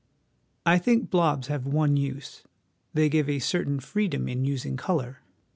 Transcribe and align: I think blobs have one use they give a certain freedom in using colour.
I 0.65 0.79
think 0.79 1.11
blobs 1.11 1.45
have 1.45 1.67
one 1.67 1.95
use 1.95 2.41
they 2.91 3.07
give 3.07 3.29
a 3.29 3.37
certain 3.37 3.79
freedom 3.79 4.27
in 4.27 4.45
using 4.45 4.75
colour. 4.75 5.19